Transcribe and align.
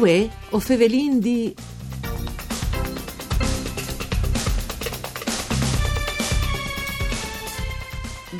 Uè, 0.00 0.30
o 0.52 0.58
Fevelin 0.58 1.20
di 1.20 1.54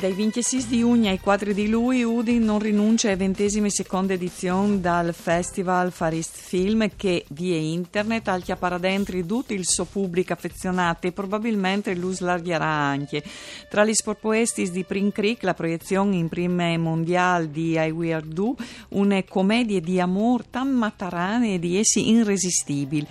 Dai 0.01 0.13
26 0.13 0.65
di 0.65 0.79
giugno 0.79 1.11
ai 1.11 1.19
4 1.19 1.53
di 1.53 1.69
luglio 1.69 2.09
Udin 2.09 2.43
non 2.43 2.57
rinuncia 2.57 3.09
ai 3.09 3.15
ventesime 3.15 3.69
seconda 3.69 4.13
edizione 4.13 4.81
dal 4.81 5.13
Festival 5.13 5.91
Farist 5.91 6.37
Film 6.37 6.89
che 6.95 7.23
via 7.29 7.57
internet 7.57 8.27
al 8.27 8.41
chiappare 8.41 8.79
dentro 8.79 9.23
tutto 9.23 9.53
il 9.53 9.63
suo 9.67 9.85
pubblico 9.85 10.33
affezionato 10.33 11.05
e 11.05 11.11
probabilmente 11.11 11.93
lo 11.93 12.11
slargherà 12.11 12.65
anche. 12.65 13.21
Tra 13.69 13.85
gli 13.85 13.93
sporpoestis 13.93 14.71
di 14.71 14.83
Prin 14.83 15.11
Creek 15.11 15.43
la 15.43 15.53
proiezione 15.53 16.15
in 16.15 16.29
prime 16.29 16.79
mondiale 16.79 17.51
di 17.51 17.77
I 17.77 17.91
Weird 17.91 18.33
Do 18.33 18.55
una 18.89 19.21
commedia 19.21 19.79
di 19.81 19.99
amore 19.99 20.45
tan 20.49 20.71
matarane 20.71 21.53
e 21.53 21.59
di 21.59 21.77
essi 21.77 22.09
irresistibili. 22.09 23.05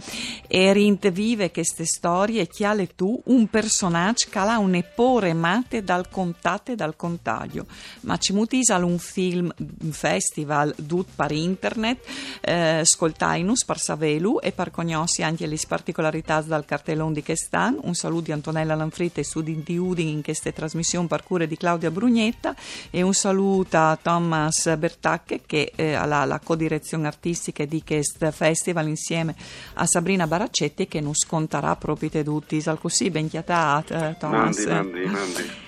E 0.49 0.73
rint 0.73 1.09
vive 1.13 1.53
queste 1.53 1.85
storie 1.85 2.49
chiale 2.49 2.97
tu 2.97 3.23
un 3.27 3.47
personaggio 3.47 4.27
che 4.29 4.39
ha 4.41 4.59
un 4.59 4.75
epore 4.75 5.33
mate 5.35 5.85
dal 5.85 6.09
contatto 6.09 6.79
dal 6.85 6.97
contagio. 6.97 7.67
Ma 8.01 8.17
ci 8.17 8.33
mutisal 8.33 8.83
un 8.85 8.99
film, 8.99 9.53
festival 9.91 10.75
tut 10.87 11.09
per 11.15 11.31
internet, 11.31 11.99
eh, 12.41 12.81
scoltainus 12.85 13.65
per 13.65 13.79
savelu 13.79 14.39
e 14.43 14.53
per 14.53 14.71
conoscere 14.71 15.29
anche 15.29 15.47
le 15.47 15.59
particolarità 15.69 16.41
dal 16.41 16.65
cartellone 16.65 17.13
di 17.13 17.23
Chestan. 17.23 17.79
Un 17.83 17.95
saluto 17.95 18.25
di 18.25 18.33
Antonella 18.33 18.75
Lanfritta 18.75 19.21
e 19.21 19.25
studi 19.25 19.63
di 19.63 19.77
Udin 19.77 20.09
in 20.09 20.23
queste 20.23 20.53
trasmissioni 20.53 21.07
per 21.07 21.23
cure 21.23 21.47
di 21.47 21.57
Claudia 21.57 21.91
Brugnetta 21.91 22.55
e 22.91 23.03
un 23.03 23.13
saluto 23.13 23.77
a 23.77 23.99
Thomas 24.01 24.75
Bertacche 24.77 25.43
che 25.45 25.73
eh, 25.75 25.95
ha 25.95 26.07
la, 26.07 26.25
la 26.25 26.39
codirezione 26.39 27.07
artistica 27.07 27.65
di 27.65 27.83
questo 27.85 28.31
festival 28.31 28.89
insieme 28.89 29.35
a 29.75 29.87
Sabrina 29.87 30.27
Baraccetti 30.27 30.89
che 30.89 31.01
non 31.01 31.15
scontarà 31.15 31.77
proprio 31.77 32.09
tutti. 32.23 32.63
Al 32.65 32.79
così 32.79 33.11
ben 33.11 33.29
chiatata, 33.29 34.15
Thomas. 34.15 34.65
Mandi, 34.65 35.05
mandi, 35.05 35.07
mandi. 35.07 35.60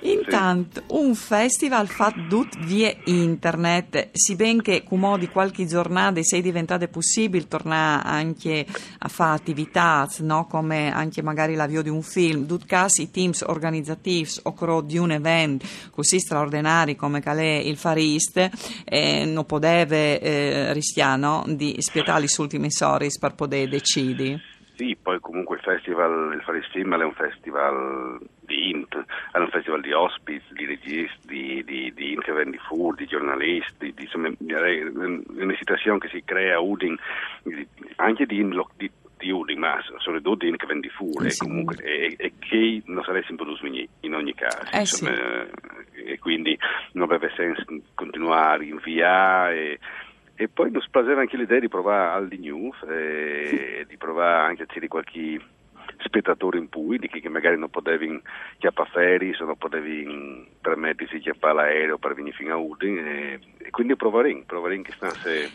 Intanto, 0.00 0.82
un 0.88 1.14
festival 1.14 1.88
fatto 1.88 2.46
via 2.60 2.94
internet, 3.04 4.10
si 4.12 4.36
ben 4.36 4.62
che 4.62 4.84
di 5.18 5.28
qualche 5.28 5.66
giornata 5.66 6.22
sei 6.22 6.40
diventate 6.40 6.88
possibile 6.88 7.48
tornare 7.48 8.02
anche 8.06 8.64
a 8.98 9.08
fare 9.08 9.36
attività, 9.36 10.06
no? 10.20 10.46
come 10.46 10.92
anche 10.92 11.22
magari 11.22 11.54
l'avvio 11.54 11.82
di 11.82 11.88
un 11.88 12.02
film, 12.02 12.46
tut 12.46 12.66
casi 12.66 13.02
i 13.02 13.10
teams 13.10 13.42
organizzativi 13.42 14.28
o 14.44 14.82
di 14.82 14.98
un 14.98 15.10
evento 15.10 15.66
così 15.90 16.18
straordinari 16.18 16.96
come 16.96 17.20
calè 17.20 17.56
il 17.64 17.76
Farist, 17.76 18.50
eh, 18.84 19.24
non 19.24 19.46
poteva 19.46 19.94
eh, 19.94 20.72
rischiare 20.72 21.18
no? 21.18 21.44
di 21.46 21.74
spietare 21.78 22.22
gli 22.22 22.34
ultimi 22.38 22.70
soris 22.70 23.18
per 23.18 23.34
poter 23.34 23.68
decidere. 23.68 24.40
Sì, 24.76 24.96
poi 25.00 25.18
comunque 25.20 25.56
il 25.56 25.62
festival, 25.62 26.34
il 26.34 26.42
Farist 26.42 26.70
Film 26.70 26.94
è 26.94 27.04
un 27.04 27.12
festival 27.12 28.20
di 28.68 28.76
int, 28.76 29.04
è 29.32 29.38
un 29.38 29.48
festival 29.48 29.80
di 29.80 29.92
ospiti, 29.92 30.42
di 30.50 30.66
registi, 30.66 31.26
di, 31.26 31.64
di, 31.64 31.92
di 31.94 32.12
interventi 32.12 32.58
full, 32.58 32.94
di 32.94 33.06
giornalisti, 33.06 33.92
di, 33.94 34.02
insomma, 34.02 34.30
una 34.38 35.56
situazione 35.56 35.98
che 35.98 36.08
si 36.08 36.22
crea 36.24 36.56
a 36.56 36.60
Udin, 36.60 36.96
anche 37.96 38.26
di, 38.26 38.46
di, 38.76 38.90
di 39.16 39.30
Udin, 39.30 39.58
ma 39.58 39.78
soprattutto 39.98 40.44
di 40.44 40.48
interventi 40.48 40.88
full, 40.88 41.26
e, 41.26 41.34
comunque, 41.36 41.76
e, 41.82 42.14
e, 42.18 42.32
che 42.38 42.82
non 42.86 43.02
sarebbe 43.04 43.34
produtti 43.34 43.88
in 44.00 44.14
ogni 44.14 44.34
caso. 44.34 44.70
Eh 44.72 44.80
insomma, 44.80 45.46
sì. 45.92 46.02
E 46.04 46.18
quindi 46.18 46.58
non 46.92 47.10
aveva 47.10 47.28
senso 47.34 47.64
continuare 47.94 48.54
a 48.54 48.56
rinviare. 48.56 49.78
E 50.40 50.46
poi 50.46 50.70
mi 50.70 50.78
piaceva 50.88 51.20
anche 51.20 51.36
l'idea 51.36 51.58
di 51.58 51.68
provare 51.68 52.12
al 52.12 52.28
di 52.28 52.38
news 52.38 52.80
e 52.88 53.84
di 53.88 53.96
provare 53.96 54.46
anche 54.46 54.62
a 54.62 54.66
tirare 54.66 54.86
qualche 54.86 55.40
spettatore 55.98 56.58
in 56.58 56.68
pui, 56.68 56.98
di 56.98 57.08
chi 57.08 57.20
che 57.20 57.28
magari 57.28 57.58
non 57.58 57.70
potevi 57.70 58.20
chiappare 58.58 58.90
ferri, 58.90 59.34
se 59.34 59.44
non 59.44 59.56
potevi 59.56 60.46
permettersi 60.60 61.14
di 61.14 61.20
chiappare 61.20 61.54
l'aereo 61.54 61.98
per 61.98 62.14
venire 62.14 62.36
fino 62.36 62.54
a 62.54 62.56
Udin 62.56 62.98
e, 62.98 63.40
e 63.58 63.70
quindi 63.70 63.96
proveremo, 63.96 64.42
proveremo 64.46 64.82
che 64.82 64.92
stanze 64.92 65.50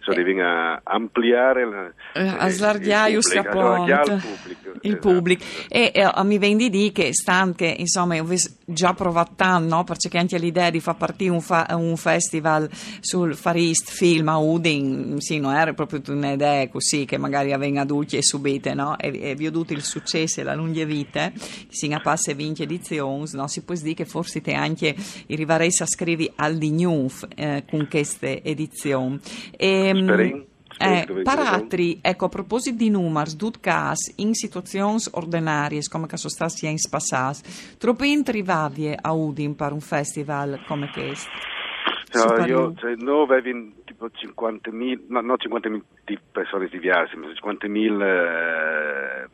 so 0.00 0.12
devi 0.14 0.38
ampliare 0.40 1.66
la, 1.66 1.92
eh, 2.14 2.34
a 2.38 2.48
il, 2.48 4.12
il 4.12 4.22
pubblico, 4.22 4.69
il 4.82 4.92
esatto. 4.92 5.08
pubblico. 5.08 5.44
e 5.68 5.92
eh, 5.94 6.24
mi 6.24 6.38
vendi 6.38 6.70
di 6.70 6.92
che 6.92 7.12
stanno 7.12 7.52
che 7.52 7.74
insomma 7.78 8.20
ho 8.20 8.26
già 8.64 8.94
provato 8.94 9.32
tanto 9.36 9.74
no? 9.74 9.84
perché 9.84 10.16
anche 10.18 10.38
l'idea 10.38 10.70
di 10.70 10.80
far 10.80 10.96
partire 10.96 11.30
un, 11.30 11.40
fa, 11.40 11.66
un 11.70 11.96
festival 11.96 12.68
sul 13.00 13.34
Farist 13.34 13.90
film 13.90 14.28
a 14.28 14.38
Udin 14.38 15.16
sì 15.18 15.38
non 15.38 15.54
era 15.54 15.72
proprio 15.74 16.00
un'idea 16.08 16.68
così 16.68 17.04
che 17.04 17.18
magari 17.18 17.52
avvenga 17.52 17.82
adulti 17.82 18.16
e 18.16 18.22
subite 18.22 18.74
no? 18.74 18.98
e, 18.98 19.30
e 19.30 19.34
vi 19.34 19.46
ho 19.46 19.50
dato 19.50 19.72
il 19.72 19.82
successo 19.82 20.40
e 20.40 20.44
la 20.44 20.54
lunga 20.54 20.84
vita 20.84 21.32
si 21.68 21.88
passa 22.02 22.34
20 22.34 22.62
edizioni 22.62 23.28
no? 23.32 23.46
si 23.48 23.62
può 23.62 23.74
dire 23.74 23.94
che 23.94 24.04
forse 24.04 24.40
te 24.40 24.52
anche 24.52 24.94
arriverai 25.28 25.70
a 25.78 25.86
scrivere 25.86 26.32
al 26.36 26.56
di 26.56 26.70
news 26.70 27.26
eh, 27.34 27.64
con 27.68 27.86
queste 27.88 28.42
edizioni 28.42 29.18
e, 29.56 29.92
Spering. 29.94 30.49
Eh, 30.78 31.22
paratri, 31.22 31.98
ecco, 32.00 32.26
a 32.26 32.28
proposito 32.28 32.76
di 32.76 32.90
numeri, 32.90 33.36
dut 33.36 33.60
cas, 33.60 34.12
in 34.16 34.34
situazioni 34.34 34.98
ordinarie, 35.12 35.80
come 35.90 36.06
che 36.06 36.16
sono 36.16 36.32
stati 36.32 36.66
in 36.66 36.76
passato, 36.88 37.40
troppo 37.78 38.04
intrivavie 38.04 38.96
a 39.00 39.12
Udin 39.12 39.54
per 39.56 39.72
un 39.72 39.80
festival 39.80 40.62
come 40.66 40.90
questo? 40.92 41.30
No, 42.12 42.44
io, 42.44 42.74
cioè, 42.76 42.94
noi 42.96 43.22
avevo 43.22 43.68
tipo 43.84 44.06
50.000, 44.06 45.04
no, 45.08 45.20
no 45.20 45.34
50.000 45.34 45.80
di 46.04 46.18
persone 46.32 46.66
diverse, 46.66 47.14
ma 47.16 47.28
50.000 47.28 48.02
eh, 48.02 49.28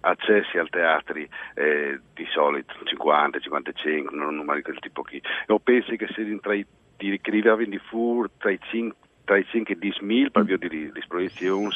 accessi 0.00 0.56
al 0.56 0.70
teatro 0.70 1.18
eh, 1.18 2.00
di 2.14 2.26
solito, 2.32 2.72
50, 2.82 3.38
55, 3.38 4.16
non 4.16 4.34
numeri 4.34 4.58
di 4.58 4.64
quel 4.64 4.78
tipo 4.78 5.02
qui. 5.02 5.20
Io 5.48 5.58
penso 5.58 5.94
che 5.96 6.06
se 6.14 6.38
tra 6.40 6.54
i 6.54 6.64
di 6.96 7.18
scrivere 7.18 7.66
di 7.66 7.78
fur 7.78 8.30
tra 8.38 8.50
i 8.50 8.58
5 8.70 9.05
tra 9.26 9.36
i 9.36 9.44
5 9.44 9.74
e 9.74 9.76
i 9.76 9.80
10 9.80 10.04
mila 10.04 10.30
per 10.30 10.44
via 10.44 10.56
di, 10.56 10.68
di 10.68 11.02
proiezioni 11.06 11.68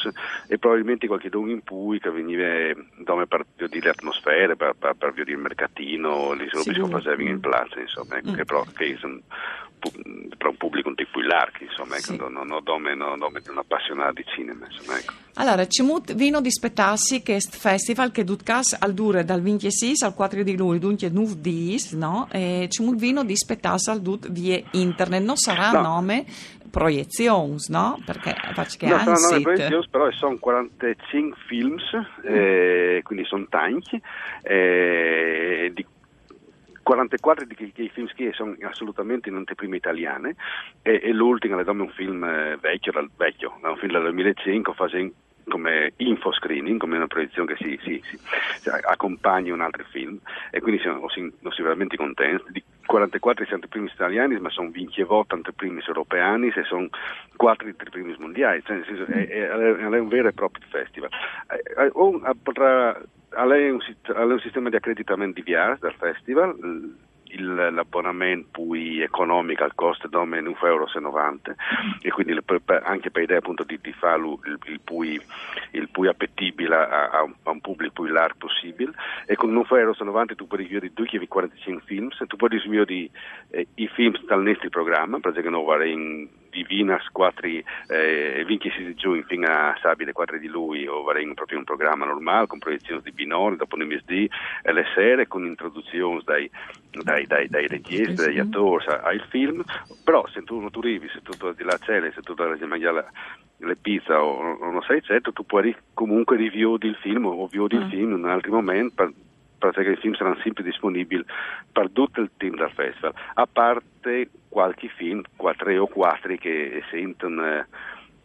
e 0.47 0.57
probabilmente 0.57 1.05
qualche 1.05 1.29
don 1.29 1.49
in 1.49 1.63
cui 1.63 1.99
che 1.99 2.09
veniva 2.09 2.73
dove 2.97 3.27
per 3.27 3.45
via 3.57 3.67
di 3.67 3.87
atmosfere, 3.87 4.55
per, 4.55 4.73
per, 4.79 4.95
per 4.95 5.13
via 5.13 5.25
del 5.25 5.37
mercatino, 5.37 6.33
le 6.33 6.47
solo 6.49 6.63
che 6.63 6.89
facevano 6.89 7.29
in 7.29 7.39
piazza, 7.39 7.79
insomma, 7.79 8.17
ecco, 8.17 8.31
Mm. 8.31 8.35
che 8.35 8.45
però 8.45 8.63
che 8.73 8.95
sono 8.97 9.19
per 10.37 10.47
un 10.47 10.57
pubblico 10.57 10.89
un 10.89 10.95
po' 10.95 11.03
più 11.11 11.21
largo, 11.21 11.57
insomma, 11.63 11.95
ecco, 11.95 12.11
Sì. 12.13 12.17
non, 12.17 12.33
non, 12.33 12.47
non 12.47 12.63
dome 12.63 13.39
di 13.41 13.49
un 13.49 13.57
appassionato 13.57 14.13
di 14.13 14.23
cinema, 14.35 14.65
insomma, 14.69 14.97
ecco. 14.99 15.13
Allora, 15.35 15.65
ci 15.67 15.81
mut 15.81 16.13
vino 16.13 16.41
di 16.41 16.51
spettarsi 16.51 17.23
questo 17.23 17.57
festival 17.57 18.11
che 18.11 18.23
dutcas 18.23 18.75
al 18.79 18.93
dure 18.93 19.23
dal 19.23 19.41
26 19.41 19.93
al 20.03 20.13
4 20.13 20.43
di 20.43 20.55
luglio, 20.57 20.79
dunque 20.79 21.09
9 21.09 21.33
dis, 21.39 21.93
no? 21.93 22.27
E 22.31 22.67
ci 22.69 22.83
mut 22.83 22.97
vino 22.97 23.23
di 23.23 23.35
spettarsi 23.35 23.89
al 23.89 24.01
dut 24.01 24.29
via 24.29 24.61
internet, 24.71 25.23
non 25.23 25.37
sarà 25.37 25.71
No. 25.71 25.81
nome 25.81 26.25
proiezioni, 26.69 27.55
no? 27.69 27.97
Perché 28.05 28.33
faccio 28.53 28.77
che 28.77 28.87
No, 28.87 28.95
hanno 28.95 29.15
sono 29.15 29.19
nove 29.19 29.33
sit. 29.35 29.43
proiezioni, 29.43 29.87
però 29.89 30.11
sono 30.11 30.37
45 30.37 31.37
films, 31.47 31.83
eh, 32.23 33.01
quindi 33.03 33.25
sono 33.25 33.45
tanti, 33.49 34.01
eh, 34.43 35.71
di 35.73 35.85
44 36.83 37.45
di 37.45 37.55
quei 37.55 37.89
film 37.89 38.07
che 38.13 38.31
sono 38.33 38.55
assolutamente 38.61 39.29
in 39.29 39.35
anteprime 39.35 39.77
italiane 39.77 40.35
e, 40.81 40.99
e 41.03 41.11
l'ultimo 41.13 41.59
è 41.59 41.69
un 41.69 41.89
film 41.89 42.23
eh, 42.23 42.57
vecchio, 42.59 42.91
vecchio, 43.17 43.57
è 43.61 43.67
un 43.67 43.77
film 43.77 43.91
del 43.93 44.01
2005, 44.03 44.73
fa 44.73 44.89
in- 44.97 45.11
come 45.47 45.93
info 45.97 46.31
screening, 46.31 46.79
come 46.79 46.95
una 46.97 47.07
proiezione 47.07 47.53
che 47.53 47.63
si, 47.63 47.79
si- 47.83 48.01
si- 48.09 48.19
cioè, 48.61 48.79
accompagna 48.83 49.53
un 49.53 49.61
altro 49.61 49.83
film 49.89 50.17
e 50.51 50.61
quindi 50.61 50.79
siamo, 50.81 51.09
siamo 51.09 51.31
veramente 51.57 51.97
contenti. 51.97 52.43
Di 52.51 52.63
44 52.85 53.43
sono 53.45 53.55
anteprimi 53.55 53.89
italiani, 53.91 54.39
ma 54.39 54.49
sono 54.49 54.69
28 54.71 55.35
anteprimi 55.35 55.81
europei 55.85 56.51
e 56.55 56.63
sono 56.63 56.87
4 57.35 57.67
anteprimi 57.67 58.15
mondiali, 58.19 58.61
cioè, 58.63 58.81
senso, 58.85 59.05
è, 59.05 59.27
è- 59.27 59.49
è 59.49 59.99
un 59.99 60.07
vero 60.07 60.27
e 60.27 60.33
proprio 60.33 60.63
festival. 60.69 61.09
O- 61.93 62.21
eh, 62.25 62.31
potrà 62.41 63.01
ha 63.33 63.45
lei 63.45 63.69
un, 63.69 63.79
ha 64.15 64.23
lei 64.23 64.33
un 64.33 64.39
sistema 64.39 64.69
di 64.69 64.75
accreditamento 64.75 65.41
diverso 65.41 65.85
dal 65.85 65.95
festival, 65.95 66.55
l'abbonamento 67.37 68.61
poi 68.61 69.01
economico 69.01 69.63
al 69.63 69.75
costo 69.75 70.07
è 70.07 70.09
1,90 70.09 70.65
euro 70.65 70.87
e 72.01 72.11
quindi 72.11 72.41
per- 72.41 72.59
per- 72.59 72.83
anche 72.85 73.11
per 73.11 73.23
idea 73.23 73.37
appunto 73.37 73.63
di, 73.63 73.79
di 73.81 73.93
farlo 73.93 74.39
il, 74.45 74.57
il, 74.65 74.79
pui, 74.81 75.19
il 75.71 75.89
pui 75.89 76.07
appetibile 76.07 76.75
a, 76.75 77.09
a 77.09 77.23
un, 77.23 77.33
a 77.43 77.51
un 77.51 77.61
pubblico 77.61 78.03
più 78.03 78.11
largo 78.11 78.47
possibile. 78.47 78.91
E 79.25 79.35
con 79.35 79.53
1,90 79.53 79.77
euro 79.77 79.93
tu 80.35 80.47
puoi 80.47 80.63
vedere 80.63 80.91
245 80.93 81.83
film, 81.85 82.09
tu 82.27 82.35
puoi 82.35 82.49
vedere 82.49 83.09
eh, 83.49 83.67
i 83.75 83.87
film 83.87 84.13
dal 84.25 84.41
nostro 84.41 84.69
programma, 84.69 85.19
perché 85.19 85.49
non 85.49 85.63
va 85.63 85.77
in 86.51 86.67
Divinas 86.67 87.07
4 87.11 87.47
eh, 87.47 88.43
26 88.45 88.85
di 88.85 88.95
giugno 88.95 89.23
fino 89.23 89.47
a 89.47 89.75
sabato 89.81 90.11
4 90.11 90.37
di 90.37 90.47
lui 90.47 90.85
o 90.85 91.01
avremo 91.01 91.33
proprio 91.33 91.57
un 91.57 91.63
programma 91.63 92.05
normale 92.05 92.47
con 92.47 92.59
proiezioni 92.59 93.01
di 93.03 93.11
binori 93.11 93.55
dopo 93.55 93.77
MSD 93.77 94.27
e 94.63 94.73
le 94.73 94.85
sere 94.93 95.27
con 95.27 95.45
introduzioni 95.45 96.21
dai, 96.23 96.49
dai, 96.91 97.25
dai, 97.25 97.47
dai 97.47 97.67
registi, 97.67 98.13
dagli 98.13 98.39
attori 98.39 98.85
al 98.87 99.25
film 99.29 99.63
però 100.03 100.27
se 100.27 100.43
tu 100.43 100.59
non 100.59 100.71
tu 100.71 100.79
arrivi, 100.79 101.09
se 101.09 101.21
tu 101.21 101.31
di 101.53 101.63
là 101.63 101.77
c'è 101.77 102.11
se 102.13 102.21
tu 102.21 102.33
devi 102.33 102.65
mangiare 102.65 103.05
le 103.57 103.75
pizze 103.75 104.13
o, 104.13 104.57
non 104.59 104.81
sai 104.81 105.01
certo 105.01 105.31
tu 105.31 105.45
puoi 105.45 105.75
comunque 105.93 106.35
riview 106.35 106.77
il 106.81 106.95
film 106.95 107.25
o 107.25 107.47
view 107.47 107.67
il 107.69 107.85
mm. 107.85 107.89
film 107.89 108.11
in 108.11 108.23
un 108.23 108.29
altro 108.29 108.51
momento 108.51 108.93
per, 108.95 109.13
perché 109.69 109.91
i 109.91 109.97
film 109.97 110.13
saranno 110.13 110.39
sempre 110.41 110.63
disponibili 110.63 111.23
per 111.71 111.89
tutto 111.91 112.21
il 112.21 112.31
team 112.37 112.55
del 112.55 112.71
festival, 112.73 113.13
a 113.35 113.47
parte 113.47 114.29
qualche 114.49 114.87
film, 114.95 115.21
tre 115.57 115.77
o 115.77 115.87
quattro 115.87 116.35
che 116.35 116.83
sentono 116.89 117.65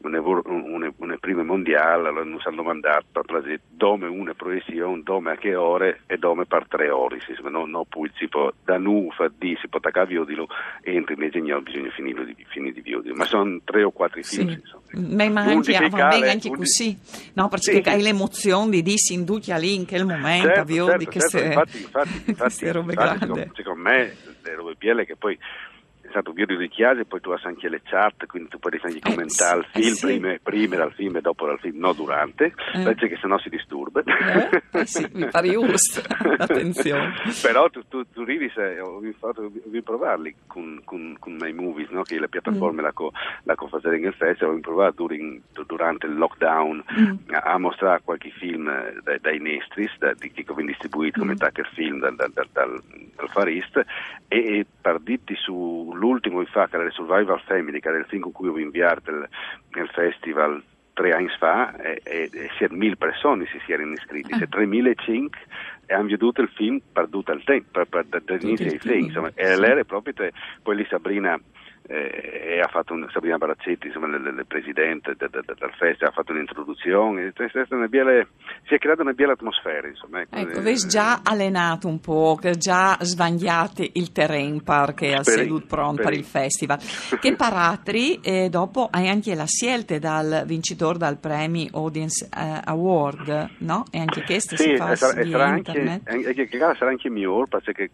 una 0.01 1.17
prima 1.19 1.43
mondiale, 1.43 2.11
non 2.13 2.39
si 2.41 2.49
hanno 2.49 2.63
placer, 3.25 3.61
dove 3.69 4.07
una 4.07 4.35
proiezione, 4.35 5.03
dove 5.03 5.33
a 5.33 5.37
che 5.37 5.55
ore 5.55 6.03
e 6.07 6.17
dove 6.17 6.47
per 6.47 6.67
tre 6.69 6.91
ore, 6.91 7.19
non, 7.51 7.71
non 7.71 7.85
poi 7.89 8.11
si 8.17 8.29
può, 8.29 8.53
da 8.65 8.79
nu, 8.79 9.11
fa 9.13 9.31
di, 9.37 9.57
si 9.61 9.69
può 9.69 9.79
attaccare 9.79 10.07
viodilo 10.07 10.47
e 10.83 10.95
entri 10.95 11.15
invece 11.15 11.41
no, 11.41 11.61
bisogna 11.61 11.91
finire 11.91 12.25
di, 12.25 12.37
finire 12.49 12.81
di 12.81 13.13
ma 13.15 13.25
sono 13.25 13.61
tre 13.65 13.83
o 13.83 13.91
quattro 13.91 14.23
film. 14.23 14.51
Sì. 14.51 14.75
Beh, 14.93 15.29
ma 15.29 15.43
anche, 15.43 15.89
va 15.89 16.09
bene 16.09 16.31
anche 16.31 16.51
così, 16.51 16.97
no, 17.35 17.49
perché 17.49 17.83
sì, 17.83 17.89
hai 17.89 18.03
l'emozione 18.03 18.71
di 18.71 18.83
dirsi 18.83 19.15
in 19.15 19.25
duccia 19.25 19.57
lì 19.57 19.75
in 19.75 19.87
quel 19.87 20.07
momento, 20.07 20.47
certo, 20.47 20.73
certo, 20.73 20.89
certo, 20.89 21.05
queste, 21.11 21.45
infatti, 21.45 21.83
infatti, 21.83 22.23
infatti, 22.27 22.65
infatti, 22.65 22.95
grandi. 22.95 23.51
Secondo 23.55 23.83
me 23.83 24.17
le 24.43 24.55
robe 24.55 24.75
bielle 24.79 25.05
che 25.05 25.17
poi 25.17 25.37
stato 26.17 26.33
video 26.33 26.57
di 26.57 26.69
chiesa 26.69 27.01
e 27.01 27.05
poi 27.05 27.21
tu 27.21 27.31
hai 27.31 27.41
anche 27.43 27.69
le 27.69 27.83
chat, 27.85 28.25
quindi 28.27 28.49
tu 28.49 28.59
puoi 28.59 28.79
anche 28.83 29.01
commentare 29.01 29.59
il 29.59 29.67
film, 29.67 29.87
eh, 29.87 29.95
sì. 29.95 30.07
prima, 30.07 30.35
prima, 30.43 30.77
dal 30.77 30.93
film 30.93 31.17
e 31.17 31.21
dopo 31.21 31.47
dal 31.47 31.59
film, 31.59 31.79
no 31.79 31.93
durante, 31.93 32.55
eh. 32.75 32.83
perché 32.83 33.19
sennò 33.21 33.39
si 33.39 33.51
disturba. 33.51 34.03
Eh, 34.03 34.63
eh 34.73 34.87
sì, 34.87 35.07
mi 35.13 35.27
pare 35.29 35.51
giusto, 35.51 36.01
attenzione. 36.39 37.13
Però 37.43 37.69
tu, 37.69 37.87
tu, 37.87 38.05
se 38.55 38.81
ho 38.81 39.01
fatto 39.19 39.51
vi 39.67 39.83
provarli 39.83 40.35
con, 40.47 40.81
con, 40.85 41.17
con 41.19 41.37
My 41.41 41.53
Movies, 41.53 41.89
no? 41.91 42.03
che 42.03 42.19
le 42.19 42.29
piattaforme 42.29 42.81
mm. 42.81 42.85
la, 42.85 42.93
co, 42.93 43.13
la 43.45 43.55
co 43.55 43.69
fare 43.69 43.99
in 43.99 44.13
festival, 44.13 44.57
ho 44.57 44.61
provato 44.61 44.95
during, 45.07 45.41
durante 45.67 46.07
il 46.07 46.17
lockdown 46.17 46.85
mm. 47.01 47.35
a, 47.35 47.39
a, 47.39 47.59
mostrare 47.59 48.03
qualche 48.05 48.31
film 48.31 48.71
dai, 49.03 49.21
dai 49.21 49.39
Nestris, 49.39 49.97
da, 49.99 50.13
di 50.15 50.31
chi 50.31 50.45
viene 50.47 50.71
distribuito 50.71 51.21
come 51.21 51.35
mm. 51.35 51.37
Tucker 51.37 51.71
Film 51.75 51.99
dal, 52.01 52.17
dal, 52.17 52.33
dal, 52.33 52.49
dal, 52.53 53.29
Far 53.29 53.49
East 53.49 53.77
e, 54.29 54.39
e 54.59 54.67
per 54.81 55.01
dirti 55.01 55.35
su 55.37 55.93
l'ultimo 55.95 56.41
infatti 56.41 56.75
era 56.75 56.85
il 56.85 56.93
Survival 56.93 57.41
Family, 57.43 57.81
che 57.81 57.89
era 57.89 57.99
il 57.99 58.07
film 58.07 58.23
con 58.23 58.33
cui 58.33 58.49
ho 58.49 58.59
inviato 58.59 59.11
nel 59.13 59.89
festival 59.93 60.63
tre 60.97 61.11
anni 61.13 61.29
fa 61.39 61.77
e, 61.77 62.01
e, 62.03 62.31
e 62.33 62.67
mille 62.71 62.97
persone 62.97 63.45
si 63.47 63.71
erano 63.71 63.93
iscritti, 63.93 64.35
se 64.35 64.49
3005 64.49 65.39
e 65.85 65.95
hanno 65.95 66.09
veduto 66.09 66.41
il 66.41 66.49
film 66.49 66.81
per 66.91 67.09
tutto 67.11 67.33
il 67.33 67.45
tempo, 67.45 67.69
per, 67.71 67.87
per, 67.87 68.07
per, 68.07 68.23
per 68.23 68.43
insomma, 68.97 69.31
e 69.35 69.59
lei 69.59 69.85
proprio, 69.85 70.15
te, 70.15 70.33
poi 70.63 70.77
lì 70.77 70.87
Sabrina 70.89 71.35
eh, 71.35 71.41
e 71.89 72.61
ha 72.61 72.69
fatto 72.69 72.95
un, 72.95 73.07
Sabrina 73.13 73.37
Barazzetti, 73.39 73.87
insomma, 73.87 74.07
il, 74.09 74.45
presidente 74.47 75.15
del, 75.17 75.31
del, 75.31 75.45
del 75.45 75.73
festival, 75.79 76.11
ha 76.11 76.13
fatto 76.13 76.33
un'introduzione, 76.33 77.33
biele, 77.89 78.29
si 78.67 78.75
è 78.75 78.79
creata 78.79 79.03
una 79.03 79.13
bella 79.13 79.33
atmosfera. 79.33 79.87
Insomma, 79.87 80.23
ecco, 80.23 80.37
ecco 80.37 80.59
avete 80.59 80.87
già 80.89 81.21
allenato 81.23 81.87
un 81.87 82.01
po', 82.01 82.39
già 82.57 82.97
sbagliate 83.01 83.89
il 83.95 84.11
terreno 84.11 84.61
perché 84.65 85.15
al 85.15 85.25
Sedut 85.25 85.67
Pronto 85.67 86.03
per 86.03 86.13
il 86.13 86.25
festival. 86.25 86.79
che 87.21 87.37
paratri, 87.37 88.21
e 88.21 88.49
dopo 88.49 88.89
hai 88.91 89.09
anche 89.09 89.35
la 89.35 89.47
scelta 89.47 89.99
dal 89.99 90.43
vincitore 90.45 90.99
del 90.99 91.19
Premi 91.19 91.69
Audience 91.73 92.29
uh, 92.33 92.61
Award, 92.65 93.51
no? 93.59 93.85
E 93.93 94.01
anche 94.01 94.23
questo 94.25 94.57
sì, 94.57 94.71
si 94.71 94.77
fa 94.77 94.97
sarà, 94.97 95.25
sarà 95.25 95.45
anche, 95.45 96.01
anche, 96.05 96.49
sarà 96.59 96.89
anche 96.89 97.11
migliore 97.11 97.47
perché 97.49 97.91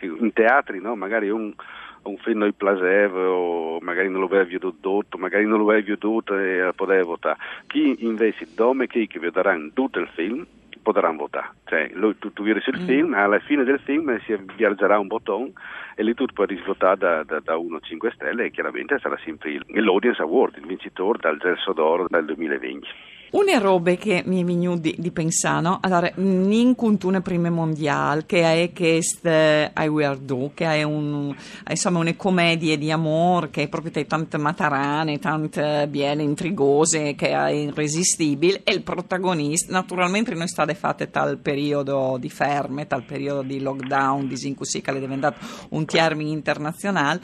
in 0.00 0.32
teatri 0.32 0.80
no, 0.80 0.94
magari 0.94 1.30
un 1.30 1.52
un 2.02 2.16
film 2.18 2.38
noi 2.38 2.52
piaceva 2.52 3.28
o 3.28 3.78
magari 3.80 4.08
non 4.08 4.20
lo 4.20 4.26
avevi 4.26 4.58
veduto, 4.58 5.18
magari 5.18 5.46
non 5.46 5.58
lo 5.58 5.70
avevi 5.70 5.90
veduto 5.90 6.36
e 6.36 6.70
poteva 6.74 7.04
votare. 7.04 7.38
Chi 7.66 8.04
invece 8.04 8.48
dome 8.54 8.86
chi 8.86 9.06
che 9.06 9.18
vedranno 9.18 9.70
tutto 9.72 9.98
il 9.98 10.08
film 10.14 10.46
potranno 10.82 11.18
votare. 11.18 11.50
Cioè, 11.66 11.90
lui, 11.94 12.16
tu, 12.18 12.32
tu 12.32 12.42
vedi 12.42 12.60
il 12.64 12.80
mm. 12.80 12.86
film, 12.86 13.14
alla 13.14 13.38
fine 13.40 13.64
del 13.64 13.80
film 13.80 14.18
si 14.20 14.32
avviargerà 14.32 14.98
un 14.98 15.06
bottone 15.06 15.52
e 15.94 16.02
lì 16.02 16.14
tu 16.14 16.24
puoi 16.32 16.46
risvotare 16.46 16.96
da, 16.96 17.22
da, 17.24 17.40
da 17.40 17.56
1 17.56 17.76
a 17.76 17.80
5 17.80 18.12
stelle 18.14 18.44
e 18.44 18.50
chiaramente 18.50 18.98
sarà 18.98 19.18
sempre 19.22 19.60
l'Audience 19.66 20.22
Award, 20.22 20.56
il 20.56 20.66
vincitore 20.66 21.18
dal 21.20 21.38
Gelso 21.38 21.72
d'Oro 21.72 22.06
del 22.08 22.24
2020. 22.24 22.88
Una 23.30 23.58
roba 23.58 23.92
che 23.96 24.22
mi 24.24 24.40
è 24.40 24.44
venuta 24.44 24.80
di, 24.80 24.94
di 24.96 25.10
pensare? 25.10 25.76
Allora, 25.82 26.10
in 26.16 26.74
cultura 26.74 27.20
prima 27.20 27.50
mondiale, 27.50 28.24
che 28.24 28.40
è 28.40 28.72
questo 28.72 29.28
I 29.28 29.86
Wear 29.86 30.16
Do, 30.16 30.52
che 30.54 30.64
è 30.64 30.82
un, 30.82 31.36
insomma, 31.68 31.98
una 31.98 32.14
commedia 32.14 32.78
di 32.78 32.90
amore, 32.90 33.50
che 33.50 33.64
è 33.64 33.68
proprio 33.68 34.06
tante 34.06 34.38
matarane, 34.38 35.18
tante 35.18 35.86
biele 35.90 36.22
intrigose, 36.22 37.14
che 37.14 37.28
è 37.28 37.50
irresistibile, 37.50 38.62
e 38.64 38.72
il 38.72 38.82
protagonista, 38.82 39.72
naturalmente 39.72 40.32
noi 40.32 40.48
state 40.48 40.74
fatte 40.74 41.10
tal 41.10 41.36
periodo 41.36 42.16
di 42.18 42.30
ferme, 42.30 42.86
tal 42.86 43.04
periodo 43.04 43.42
di 43.42 43.60
lockdown, 43.60 44.26
di 44.26 44.54
così 44.54 44.80
che 44.80 44.90
è 44.90 44.98
diventato 44.98 45.38
un 45.70 45.84
termine 45.84 46.30
internazionale, 46.30 47.20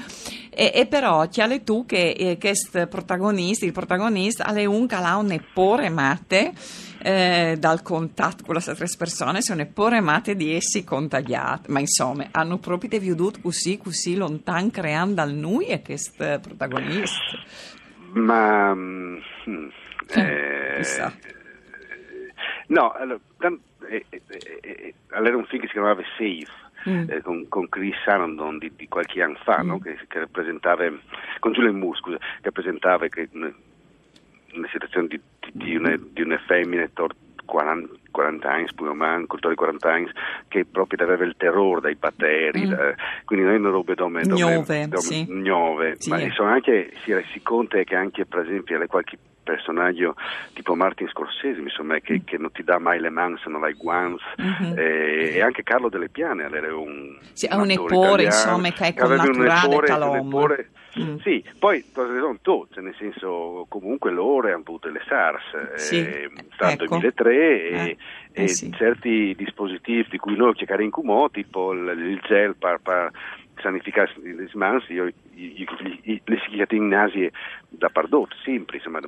e, 0.51 0.71
e 0.75 0.87
però 0.87 1.27
chiale 1.29 1.65
tu 1.65 1.87
che 1.87 2.11
eh, 2.11 2.37
questo 2.39 2.87
protagonista, 2.89 3.65
il 3.65 3.73
protagonista, 3.73 4.53
è 4.53 4.67
un 4.67 4.87
calao 4.87 5.23
neppure 5.23 5.93
mate 5.95 6.53
eh, 7.03 7.57
dal 7.59 7.83
contatto 7.83 8.45
con 8.45 8.55
le 8.55 8.63
altre 8.65 8.87
persone, 8.99 9.41
sono 9.41 9.59
neppure 9.59 10.01
mate 10.01 10.35
di 10.35 10.55
essi 10.55 10.85
contagiati, 10.85 11.71
ma 11.71 11.81
insomma 11.81 12.27
hanno 12.31 12.59
proprio 12.59 12.99
vissuto 12.99 13.41
così, 13.41 13.79
così 13.79 14.17
lontano 14.17 14.71
creando 14.71 15.15
da 15.15 15.25
noi 15.25 15.67
e 15.67 15.83
questo 15.83 16.41
protagonista. 16.41 17.19
Ma... 18.13 18.75
Mm, 18.75 19.19
eh. 20.15 20.83
No, 22.67 22.93
allora, 22.93 23.21
eh, 23.91 24.07
eh, 24.09 24.23
eh, 24.63 24.95
allora 25.11 25.37
un 25.37 25.45
film 25.45 25.61
che 25.61 25.67
si 25.67 25.75
chiamava 25.75 26.03
Safe, 26.17 26.63
Mm. 26.87 27.09
Eh, 27.09 27.23
con, 27.23 27.49
con, 27.49 27.67
Chris 27.71 27.95
Sarandon 28.05 28.59
di, 28.59 28.71
di, 28.77 28.89
qualche 28.89 29.23
anno 29.23 29.39
fa, 29.43 29.63
mm. 29.63 29.67
no? 29.67 29.79
che, 29.79 29.99
che, 30.07 30.19
rappresentava, 30.19 30.85
con 31.41 31.53
Julian 31.53 31.79
Moore, 31.79 31.97
scusa, 31.99 32.19
che 32.19 32.25
rappresentava 32.43 33.09
che, 33.09 33.31
una 34.55 34.69
situazione 34.71 35.09
di, 35.09 35.21
di, 35.53 35.77
una, 35.77 35.97
di 35.97 36.23
una 36.23 36.39
femmina 36.47 36.89
40, 37.45 37.89
40 38.11 38.51
anni, 38.51 38.67
più 38.75 38.87
o 38.87 38.95
meno, 38.95 39.27
cultori 39.27 39.55
40 39.55 39.93
anni, 39.93 40.11
che 40.49 40.65
proprio 40.65 41.05
aveva 41.05 41.25
il 41.25 41.35
terrore 41.37 41.81
dai 41.81 41.95
batteri, 41.95 42.67
mm. 42.67 42.71
da, 42.71 42.95
quindi 43.25 43.45
non 43.45 43.55
è 43.55 43.59
una 43.59 43.71
roba 43.71 43.95
dove... 43.95 44.23
Gnove, 44.23 44.89
dome, 44.89 45.01
sì. 45.01 45.27
Gnove, 45.29 45.95
sì. 45.99 46.11
ma 46.11 46.19
sono 46.33 46.51
anche, 46.51 46.93
si, 47.03 47.15
si 47.33 47.43
conta 47.43 47.83
che 47.83 47.95
anche 47.95 48.25
per 48.25 48.41
esempio 48.41 48.85
qualche 48.87 49.19
personaggio 49.45 50.17
tipo 50.53 50.75
Martin 50.75 51.09
Scorsese, 51.09 51.61
insomma, 51.61 51.99
che, 52.01 52.15
mm. 52.15 52.25
che, 52.25 52.39
non 52.39 52.51
ti 52.51 52.65
dà 52.65 52.79
mai 52.79 52.99
le 52.99 53.11
mani 53.11 53.39
se 53.43 53.49
non 53.49 53.63
hai 53.63 53.75
guanti, 53.75 54.25
mm-hmm. 54.43 54.79
eh, 54.79 55.35
e 55.37 55.43
anche 55.43 55.63
Carlo 55.63 55.89
Delle 55.89 56.09
Piane, 56.09 56.45
era 56.45 56.77
un... 56.77 57.17
Sì, 57.33 57.49
un, 57.53 57.61
un 57.61 57.71
eppore, 57.71 58.25
insomma, 58.25 58.71
che 58.71 58.89
è 58.89 58.95
connaturale 58.95 59.79
calombo. 59.79 60.49
Mm. 60.99 61.17
Sì, 61.19 61.45
poi 61.59 61.85
sono 61.93 62.39
tutte, 62.41 62.81
nel 62.81 62.95
senso 62.97 63.67
comunque 63.69 64.13
loro 64.13 64.47
hanno 64.47 64.63
avuto 64.65 64.89
le 64.89 65.03
SARS, 65.09 65.75
sì, 65.75 65.97
eh, 65.97 66.31
ecco. 66.57 66.85
2003 66.87 67.35
eh, 67.35 67.97
e, 68.33 68.43
eh, 68.45 68.49
sì. 68.49 68.73
certi 68.73 69.35
dispositivi 69.37 70.07
di 70.09 70.19
cui 70.19 70.37
noi 70.37 70.55
cerchiamo 70.55 70.83
in 70.83 70.91
Cumò, 70.91 71.29
tipo 71.31 71.73
il, 71.73 71.89
il 71.99 72.21
gel 72.25 72.55
per, 72.55 72.79
per 72.81 73.11
mani, 73.71 74.83
io 74.89 75.11
le 75.35 76.21
psichiatrie 76.25 76.81
nasie 76.81 77.33
da 77.69 77.89
pardot, 77.89 78.33
sempre, 78.45 78.77
insomma, 78.77 79.01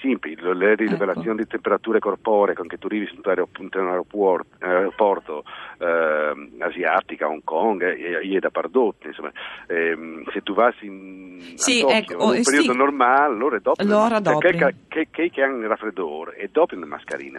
sempre, 0.00 0.34
le 0.54 0.74
rivelazioni 0.74 1.40
ecco. 1.40 1.42
di 1.42 1.46
temperature 1.46 1.98
corporee 1.98 2.54
con 2.54 2.68
che 2.68 2.78
tu 2.78 2.86
arrivi 2.86 3.06
su 3.06 3.16
un 3.16 3.88
aeroporto, 3.88 4.56
aeroporto 4.60 5.44
eh, 5.78 6.50
asiatica, 6.60 7.28
Hong 7.28 7.42
Kong, 7.44 7.82
e, 7.82 8.20
e 8.22 8.38
da 8.38 8.50
pardot, 8.50 9.04
insomma, 9.04 9.32
eh, 9.66 9.96
se 10.32 10.42
tu 10.42 10.54
vai 10.54 10.72
in, 10.80 11.38
sì, 11.54 11.80
Tokyo, 11.80 11.96
ecco, 11.96 12.12
in 12.12 12.20
un 12.20 12.26
oh, 12.26 12.42
periodo 12.42 12.72
sì. 12.72 12.78
normale, 12.78 13.36
loro 13.36 13.56
è 13.56 13.60
doppio, 13.60 13.84
allora 13.84 14.20
doppio. 14.20 14.50
Che, 14.50 14.74
che, 14.88 15.08
che, 15.10 15.30
che 15.30 15.42
hanno 15.42 15.58
il 15.58 15.68
raffreddore 15.68 16.36
e 16.36 16.48
doppio 16.50 16.78
le 16.78 16.86
mascherine. 16.86 17.38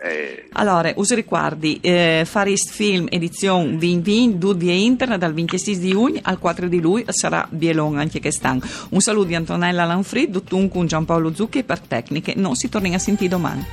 Eh, 0.00 0.48
allora, 0.52 0.92
usi 0.96 1.14
ricordi, 1.14 1.78
eh, 1.82 2.22
Farist 2.24 2.72
Film 2.72 3.06
edizione 3.10 3.76
2020, 3.76 4.38
due 4.38 4.54
via 4.54 4.72
internet 5.08 5.18
dal 5.18 5.32
26 5.32 5.78
di 5.78 5.90
giugno 5.90 6.20
al 6.22 6.38
4 6.38 6.68
di 6.68 6.80
lui 6.80 7.04
sarà 7.08 7.46
bielon 7.48 7.98
anche 7.98 8.20
che 8.20 8.30
stanno. 8.30 8.60
Un 8.90 9.00
saluto 9.00 9.28
di 9.28 9.34
Antonella 9.34 9.84
Lanfrid, 9.84 10.30
Duttuncu, 10.30 10.84
Giampaolo 10.84 11.34
Zucchi 11.34 11.64
per 11.64 11.80
tecniche. 11.80 12.34
Non 12.36 12.54
si 12.54 12.68
torna 12.68 12.94
a 12.94 12.98
sentire 12.98 13.30
domani. 13.30 13.64